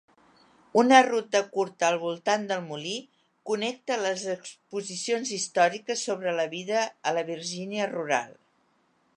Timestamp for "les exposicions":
4.07-5.35